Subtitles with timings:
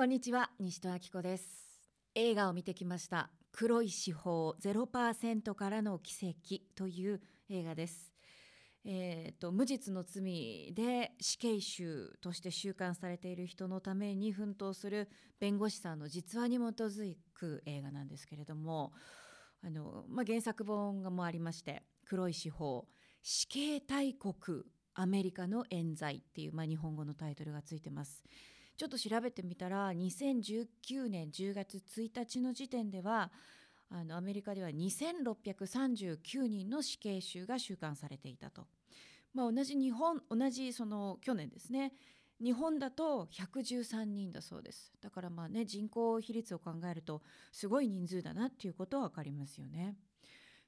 [0.00, 1.44] こんにちは西戸明子です
[2.14, 8.10] 映画を見てきました黒い司法0%からの奇跡という映画です
[8.86, 18.94] えーと、無実の罪で死刑囚として収監されている人のために奮闘する弁護士さんの実話に基づく映画なんですけれども
[19.62, 22.88] あの、まあ、原作本がもありまして「黒い司法
[23.22, 24.62] 死刑大国
[24.94, 28.24] アメリカの冤罪」っていう、まあ、日本語のタイトルがついてます。
[28.80, 33.30] ちょっと調べてみたら2019年10月1日の時点では
[33.90, 38.68] あのアメリカでは2639人の死刑囚が収監されていたと。
[39.34, 41.92] まあ、同じ日本同じその去年ですね
[42.42, 47.20] 日本だと113人だそうですだからまあね人口比率を考えると
[47.52, 49.94] すごい人数だなっていうことは分かりますよね。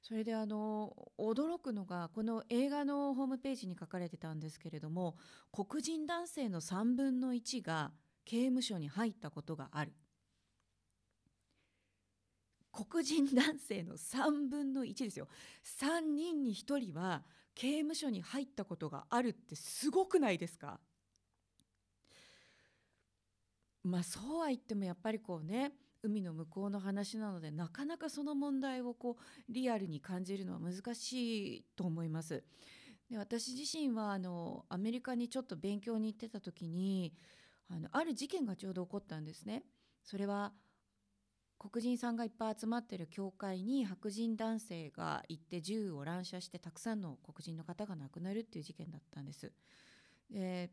[0.03, 5.15] それであの驚くのがこの映画のホームページに書かれてたんですけれども
[5.51, 7.91] 黒人男性の3分の1が
[8.25, 9.93] 刑務所に入ったことがある。
[12.71, 15.27] 黒人男性の3分の1ですよ。
[15.79, 20.79] 3人に1人は刑務所に入ったことがあるってすごくないですか？
[23.83, 32.43] まあそうは言ってもやっぱりこうね海の向こうの話なのでなかなかその問題をこうリアルに感じるのは難しいと思います。
[33.09, 37.13] で私自身はあのアメリカにちょっと勉強に行ってた時に
[37.69, 39.63] あのある事件がちょうど起こったんですね。
[40.03, 40.53] それは
[41.57, 49.53] 黒人さんがいっぱい集まってる教会に白人男性が行って銃を乱射してたくさんの黒人の方が亡くなるっていう事件だったんです。
[50.29, 50.71] で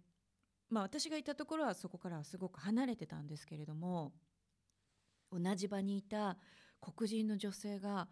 [0.71, 4.13] まあ、私がいたところはそこからはすごく離れてたんですけれども
[5.33, 6.39] 同じ場にいた
[6.81, 8.09] 黒人の女性が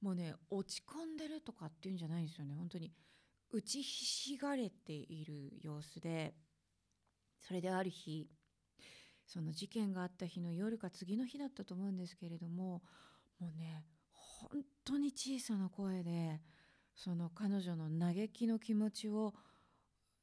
[0.00, 2.92] もうね落ち込んでるとかっていうんじゃないんですよね本当に
[3.50, 6.34] 打ちひしがれている様子で
[7.46, 8.28] それである日
[9.26, 12.82] その事件があった日の夜か次の日だったと思うんですけれども
[13.38, 16.40] もうね本当に小さな声で
[16.94, 19.34] その彼女の嘆きの気持ちを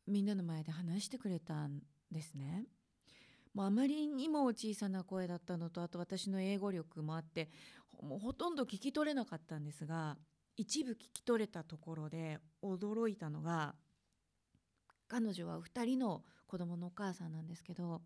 [0.08, 1.82] みんなの前で話してくれたん
[2.12, 2.66] ですね。
[3.54, 7.50] もうあまりにも小さな声だったのとあと私の英語力もあって
[8.02, 10.18] もうほとんど聞き取れなかったんですが
[10.56, 13.74] 一部聞き取れたところで驚いたのが
[15.10, 18.02] 彼女は2人の子供のお母さんなんですけど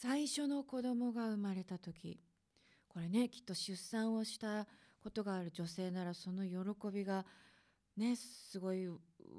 [0.00, 2.20] 最初の子供が生まれた時
[2.88, 4.66] これねきっと出産をした
[5.02, 6.58] ことがある女性ならその喜
[6.92, 7.24] びが
[7.96, 8.88] ねすごい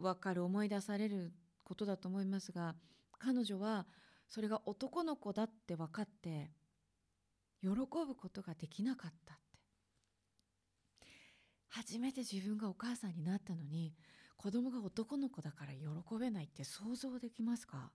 [0.01, 1.33] 分かる思い出される
[1.63, 2.75] ことだと思いますが
[3.19, 3.85] 彼女は
[4.27, 6.51] それが男の子だって分かって
[7.61, 9.45] 喜ぶことができなかったって。
[11.75, 13.93] 初めて自分がお母さんになったのに
[14.37, 17.91] 子供が男の子だから喜べないって想像できますか？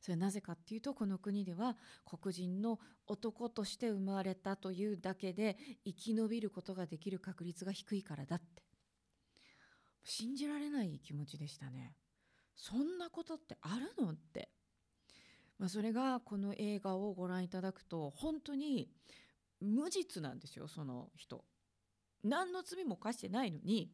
[0.00, 8.62] それはなぜかっていうとこの国では黒人の男として生まれたというだけで生き延びることができる確率が低いからだって。
[10.04, 11.96] 信じられない気持ちでしたね。
[12.54, 14.48] そんなことってあるのって、
[15.58, 18.88] まあ、それがこの映画をご覧いただくと本当に
[19.60, 21.44] 無実なんですよその人。
[22.22, 23.90] 何の罪も犯してないのに。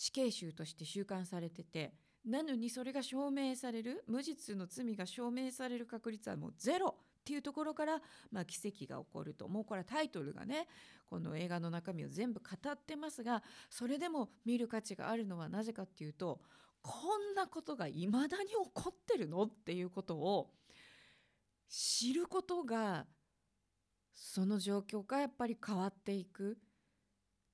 [0.00, 1.92] 死刑囚として収監されてて
[2.24, 8.00] なのにそれが証明される無実の罪が証明される確率はもうゼロっていうところから、
[8.32, 9.46] まあ、奇跡が起こると。
[9.46, 10.68] もうこれはタイトルがね
[11.10, 16.40] この映画の中身を全部語ってますがそれでも見る価値があるのはなぜかっていうと
[16.80, 16.92] こ
[17.32, 20.50] んなことがいまだに起こってるのっていうことを
[21.68, 23.04] 知ることが
[24.14, 26.56] その状況がやっぱり変わっていく。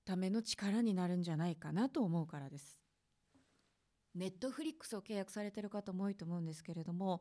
[0.07, 2.79] ための力になるんじゃないかなと思うからです。
[4.15, 7.21] ネットフリックスを契約されてる方も多いと思うんですけれども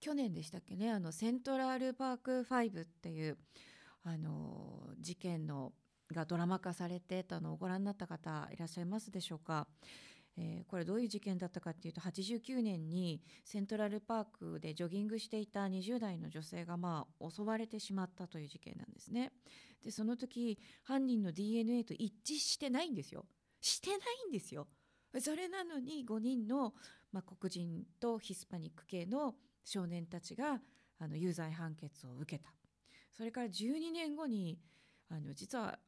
[0.00, 3.38] 去年でしたっけねあのセントラルパーク5っていう
[4.02, 5.72] あの事件の
[6.12, 9.66] がドラマ化されてたのをご覧になった方いらっしゃいますでしょうか。
[10.38, 19.32] えー、これどういう事件だったかっていうと89年にセントラルパークでジョギングしていた20代の女性がまあ襲われてしまったという事件なんですね。
[19.82, 23.24] でその時犯人の DNA と一致してないんですよ。
[23.60, 23.98] してない
[24.28, 24.68] んですよ。
[25.20, 26.74] それなのに5人の、
[27.12, 29.34] まあ、黒人とヒスパニック系の
[29.64, 30.60] 少年たちが
[30.98, 32.50] あの有罪判決を受けた。
[33.16, 34.58] それから12年後に
[35.08, 35.78] あの実は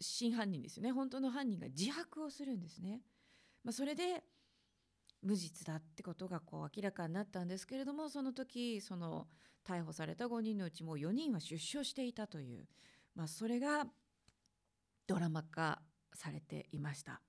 [0.00, 3.00] 真犯人ですよね本当の犯人が自白をするんですね。
[3.64, 4.22] まあ、それで
[5.22, 9.28] 無実だってことがこう明らかになったんですけれどもその時その
[9.64, 12.66] 逮捕された5人のうちもう4人は出所していたという、
[13.14, 13.86] まあ、それが
[15.06, 15.80] ドラマ化
[16.14, 17.20] されていました。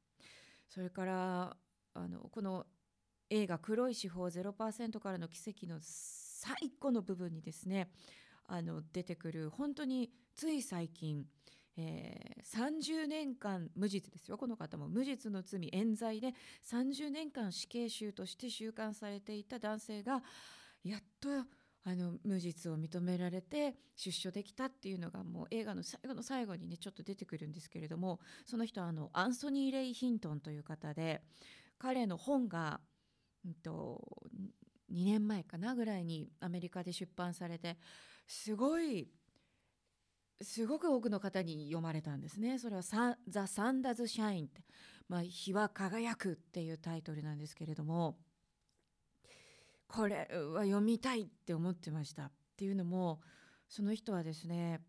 [0.68, 1.57] それから
[1.94, 2.65] あのこの
[3.29, 7.91] 映画「黒い司法0%からの奇跡」の最後の部分にですね
[8.45, 11.25] あの出てくる本当につい最近、
[11.75, 14.38] えー、30年間無実ですよ。
[14.38, 16.34] この方も無実の罪冤罪で
[16.66, 20.22] 30年間死刑囚として収監されていた男性が
[20.84, 21.30] やっと
[21.86, 31.22] あの無実を認められて出所できたっていうのがもう映画の最後の最後にねちょっと出てくるんですけれどもその人はあのアンソニー・レイ・ヒントンという方で
[31.78, 32.80] 彼の本が、
[33.46, 34.00] うんと、
[34.94, 37.78] 2年前かなぐらいにアメリカで出版されて
[38.28, 39.10] すごい
[40.41, 42.59] すごく多くの方に読まれたんですね。
[42.59, 44.62] それはザ・サンダーズ・シャインって、
[45.07, 48.18] まあ、日は輝くっていうタイトルなんですけれども。
[49.94, 53.21] これは読みたいって思ってましたっていうのも
[53.69, 54.81] その人はですね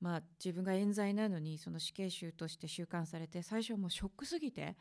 [0.00, 4.76] まあ自分が冤罪なのにその死刑囚として収監されて最初はもうショックすぎて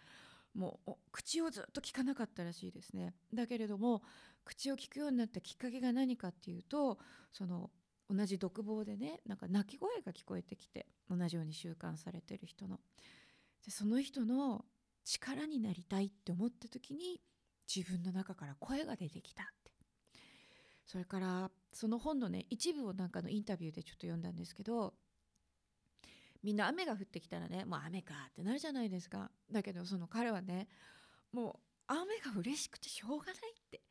[0.55, 3.13] もう口をずっと聞かなかったらしいですね。
[3.31, 4.01] だけれども
[4.43, 6.97] 口を聞くようになったきっかけが何かっていうと
[7.31, 7.69] その
[8.09, 12.79] 同じ独房でねなんか泣き声が聞こえてきて同じように収監されてる人の。
[13.65, 14.65] でその人の
[15.03, 17.21] 力になりたいって思った時に
[17.73, 19.71] 自分の中から声が出てきたって。
[20.85, 24.93] それからその本のね一部をなんかのインタビューでちょっと読んだんですけど
[26.43, 29.29] みんな雨が降ってきたらねもう雨かってなるじゃないですか。
[29.51, 30.69] だけどその彼はね
[31.33, 33.35] もう雨が嬉しくてしょうがないっ
[33.69, 33.81] て。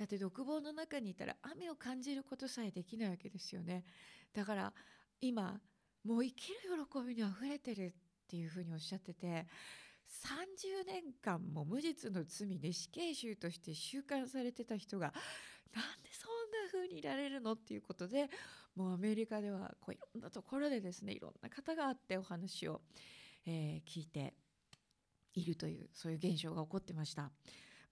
[0.00, 3.84] だって独房の中にいたら雨を感じることさえできないわけですよね
[4.32, 4.72] だから
[5.20, 5.60] 今
[6.06, 6.56] もう生きる
[6.90, 7.92] 喜びにあふれてるっ
[8.26, 9.46] ていうふうにおっしゃってて
[10.08, 15.12] 30年間も無実の罪で死刑囚として収監されてた人が
[15.74, 18.30] なんでそんな風にいられるのっていうことで
[18.74, 22.80] もうアメリカではこういろんなところでですねいろんな方があってお話を、
[23.46, 24.32] えー、聞いて
[25.34, 27.30] いるというそういう現象が起こってました。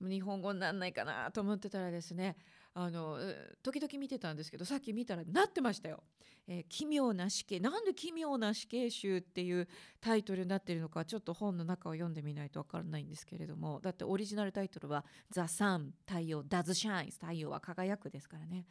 [0.01, 2.37] 日本語になんないかなと思ってたらですね
[2.75, 3.19] あの
[3.63, 6.03] 時々見てたんですけどさっき見たらなってましたよ。
[6.51, 9.69] えー、奇妙な死刑なんで奇妙な死刑囚っていう
[10.01, 18.67] タイトルになってるのかちょっと本の中を読んでみないと分からないんですけれどもだってオリジナルタイトルは「ザ・サン太陽 Does Shine」太陽は輝くですからね。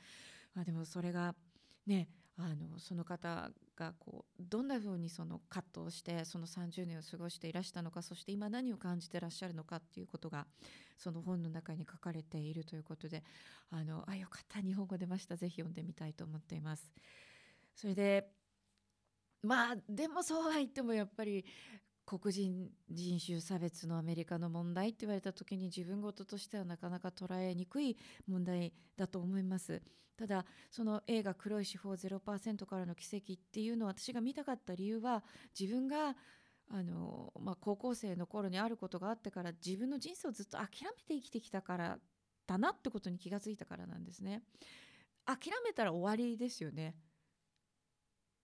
[0.55, 1.35] まあ、でもそれが
[1.85, 2.09] ね
[2.39, 10.45] あのその方がこうどんなふうにその葛藤してその30年を過ごしていらしたのかそして今何を感じてらっしゃるのかっていうことが
[10.97, 13.23] その本の中に書かれているということで
[13.71, 16.91] あのあよかった日本語出ましたぜひ読んでみたいと思っています。
[17.75, 18.29] それで
[19.41, 21.43] まあでもそうは言ってもやっぱり
[22.05, 27.97] 黒人人種差別のアメリカの問題って言われた時に自分事としてはなかなか捉えにくい
[28.27, 29.81] 問題だと思います。
[30.17, 35.23] ただその映画「黒い司法0%からの奇跡」っていうのを私が見たかった理由は
[35.57, 36.15] 自分が
[36.69, 41.99] あの、まあ、高校生の頃にあることがあってから自分の人生をずっと諦めて生きてきたから
[42.47, 44.43] だなってことに気がついたからなんですね。
[45.25, 46.95] 諦めたら終わりですよね。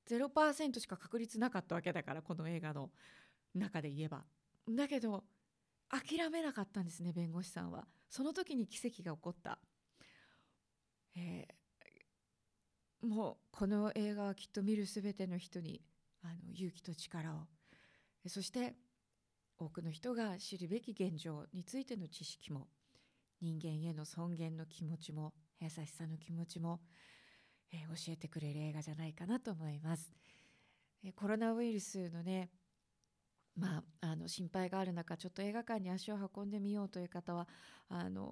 [0.08, 2.92] 0%しか確率なかったわけだからこの映画の
[3.56, 4.26] 中で言えば。
[4.70, 5.24] だけど
[5.90, 7.88] 諦めなかったんですね弁護士さんは。
[8.10, 9.60] その時に奇跡が起こった。
[11.16, 11.63] えー、
[13.04, 15.82] もうこの映画はきっと見る全ての人に
[16.24, 17.48] あの勇気と力を
[18.28, 18.76] そして
[19.58, 22.68] 多くの人が知るべき現状についての知識も
[23.42, 26.80] 人間への尊厳の気持ちも優しさの気持ちも、
[27.74, 30.14] えー、教えてくれる映画じゃないかなと思います。
[31.04, 32.50] えー、コロナウイルスのね
[33.56, 37.48] まあ、あの心配がある中ちょっと映画館に足を運んでみようという方は
[37.88, 38.26] あの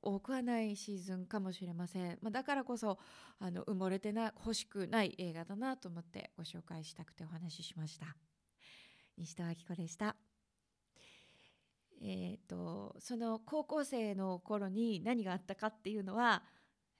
[0.00, 2.98] 多くはないシーズンかもしれません、まあ、だからこそ
[3.40, 8.16] あの埋もれてな欲しくない映画だなと思ってご紹介したくてお話ししました。
[9.18, 10.16] 西田明子でした。
[12.02, 16.42] えーと、その高校生の頃に何があったかっていうのは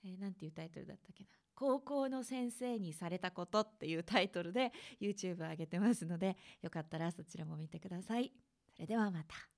[0.03, 1.29] 何、えー、ていうタイトルだったっけな。
[1.55, 4.71] 高校の先生にされたことっていうタイトルで
[5.01, 8.31] YouTube 上げてますのでよかったらそちらも見てください。
[8.73, 9.54] それではまた。